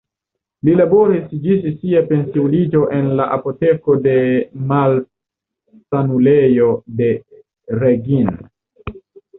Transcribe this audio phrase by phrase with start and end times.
[0.67, 4.17] Li laboris ĝis sia pensiuliĝo en la apoteko de
[4.73, 7.13] malsanulejo de
[7.85, 8.35] Reghin.